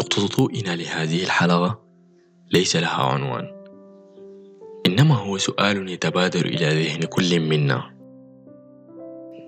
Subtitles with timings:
[0.00, 1.80] نقطة ضوئنا لهذه الحلقة.
[2.52, 3.44] ليس لها عنوان.
[4.86, 7.94] إنما هو سؤال يتبادر إلى ذهن كل منا.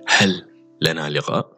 [0.08, 0.48] هل
[0.80, 1.52] لنا لقاء؟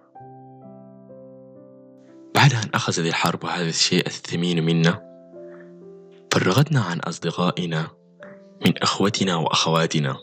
[2.35, 5.03] بعد أن أخذت الحرب هذا الشيء الثمين منا
[6.33, 7.89] فرغتنا عن أصدقائنا
[8.67, 10.17] من أخوتنا وأخواتنا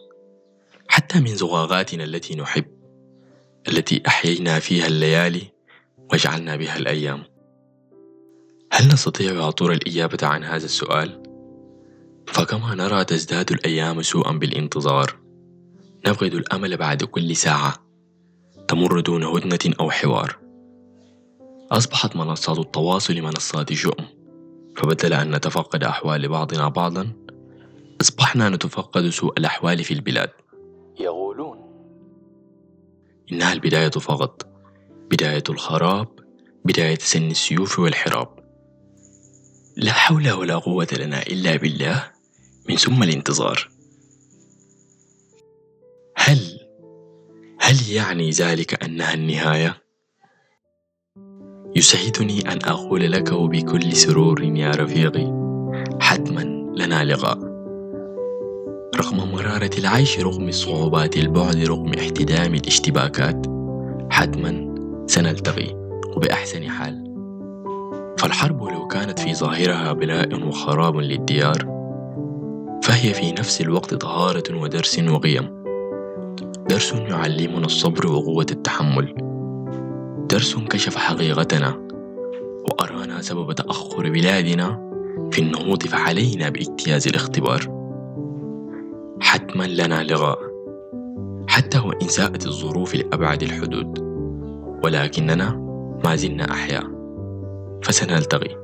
[0.88, 2.66] حتى من زغاغاتنا التي نحب
[3.68, 5.52] التي أحيينا فيها الليالي
[6.14, 7.31] وجعلنا بها الأيام.
[8.74, 11.24] هل نستطيع يا طور الإجابة عن هذا السؤال؟
[12.28, 15.20] فكما نرى تزداد الأيام سوءا بالانتظار.
[16.08, 17.86] نفقد الأمل بعد كل ساعة.
[18.68, 20.38] تمر دون هدنة أو حوار.
[21.72, 24.06] أصبحت منصات التواصل منصات شؤم
[24.78, 27.14] فبدل أن نتفقد أحوال بعضنا بعضا
[28.02, 30.30] أصبحنا نتفقد سوء الأحوال في البلاد.
[31.00, 31.58] يقولون.
[33.32, 34.48] إنها البداية فقط.
[35.10, 36.08] بداية الخراب
[36.66, 38.41] بداية سن السيوف والحراب.
[39.82, 42.04] لا حول ولا قوة لنا إلا بالله.
[42.70, 43.70] من ثم الانتظار.
[46.16, 46.38] هل
[47.60, 49.78] هل يعني ذلك أنها النهاية؟
[51.76, 55.28] يسعدني أن أقول لك وبكل سرور يا رفيقي
[56.00, 57.40] حتما لنا لقاء.
[58.96, 63.46] رغم مرارة العيش رغم صعوبات البعد رغم احتدام الاشتباكات
[64.10, 64.76] حتما
[65.08, 65.74] سنلتقي
[66.16, 67.01] وبأحسن حال.
[68.22, 71.66] فالحرب لو كانت في ظاهرها بلاء وخراب للديار
[72.84, 75.64] فهي في نفس الوقت طهارة ودرس وقيم.
[76.70, 79.16] درس يعلمنا الصبر وقوة التحمل.
[80.30, 81.88] درس كشف حقيقتنا
[82.70, 84.92] وأرانا سبب تأخر بلادنا
[85.32, 87.62] في النهوض فعلينا باجتياز الاختبار.
[89.22, 90.40] حتما لنا لغاء
[91.48, 94.00] حتى وإن ساءت الظروف لأبعد الحدود.
[94.84, 95.50] ولكننا
[96.06, 97.01] ما زلنا أحياء.
[97.84, 98.62] فسنلتقي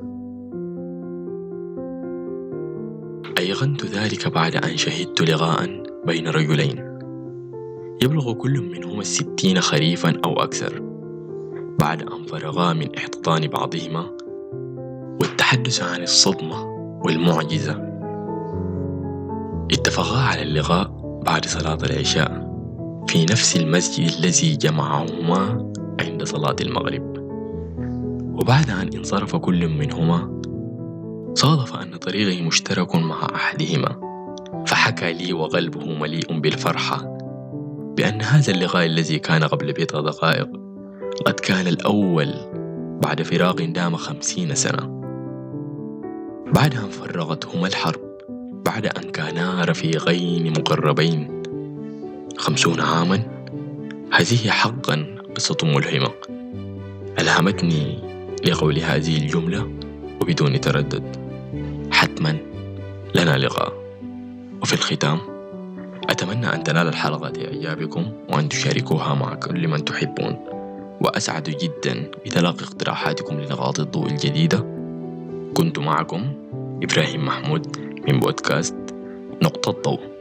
[3.38, 7.00] أيقنت ذلك بعد أن شهدت لقاء بين رجلين؟
[8.04, 10.82] يبلغ كل منهما الستين خريفا أو أكثر.
[11.80, 14.12] بعد أن فرغا من إحتضان بعضهما
[15.22, 16.64] والتحدث عن الصدمة
[17.06, 17.74] والمعجزة.
[19.72, 20.92] اتفقا على اللقاء
[21.26, 22.48] بعد صلاة العشاء
[23.08, 27.17] في نفس المسجد الذي جمعهما عند صلاة المغرب.
[28.38, 30.42] وبعد أن انصرف كل منهما
[31.34, 34.08] صادف أن طريقي مشترك مع أحدهما
[34.68, 37.18] فحكى لي وقلبه مليء بالفرحة
[37.98, 40.48] بأن هذا اللقاء الذي كان قبل بضع دقائق
[41.26, 42.34] قد كان الأول
[43.02, 44.98] بعد فراق دام خمسين سنة.
[46.56, 48.02] بعد أن فرغتهما الحرب
[48.66, 51.44] بعد أن كانا رفيقين مقربين
[52.38, 53.20] خمسون عاما
[54.14, 55.06] هذه حقا
[55.36, 56.12] قصة ملهمة.
[57.20, 58.07] ألهمتني
[58.46, 59.72] لقول هذه الجملة
[60.22, 61.18] وبدون تردد.
[61.92, 62.38] حتما
[63.16, 63.74] لنا لقاء.
[64.62, 65.20] وفي الختام
[66.10, 70.38] أتمنى أن تنال الحلقة إعجابكم وأن تشاركوها مع كل من تحبون.
[71.02, 74.58] وأسعد جدا بتلقي اقتراحاتكم لنقاط الضوء الجديدة.
[75.54, 76.34] كنت معكم
[76.84, 77.78] إبراهيم محمود
[78.08, 78.76] من بودكاست
[79.44, 80.17] نقطة ضوء